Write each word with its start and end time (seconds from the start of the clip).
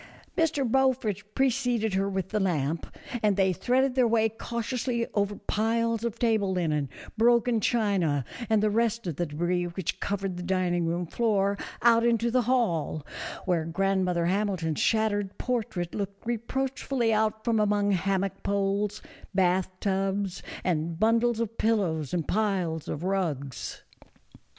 Mr. 0.35 0.67
Beaufort 0.67 1.21
preceded 1.35 1.93
her 1.93 2.09
with 2.09 2.29
the 2.29 2.39
lamp, 2.39 2.87
and 3.21 3.37
they 3.37 3.53
threaded 3.53 3.93
their 3.93 4.07
way 4.07 4.27
cautiously 4.29 5.05
over 5.13 5.35
piles 5.35 6.03
of 6.03 6.17
table 6.17 6.51
linen, 6.51 6.89
broken 7.19 7.61
china 7.61 8.25
and 8.49 8.63
the 8.63 8.69
rest 8.71 9.05
of 9.05 9.17
the 9.17 9.27
debris 9.27 9.65
which 9.65 9.99
covered 9.99 10.37
the 10.37 10.41
dining 10.41 10.87
room 10.87 11.05
floor 11.05 11.55
out 11.83 12.03
into 12.03 12.31
the 12.31 12.41
hall, 12.41 13.05
where 13.45 13.63
grandmother 13.63 14.25
Hamilton's 14.25 14.79
shattered 14.79 15.37
portrait 15.37 15.93
looked 15.93 16.25
reproachfully 16.25 17.13
out 17.13 17.45
from 17.45 17.59
among 17.59 17.91
hammock 17.91 18.41
poles, 18.41 19.03
bath 19.35 19.69
tubs, 19.79 20.41
and 20.63 20.99
bundles 20.99 21.39
of 21.39 21.59
pillows 21.59 22.11
and 22.11 22.27
piles 22.27 22.87
of 22.87 23.03
rugs. 23.03 23.83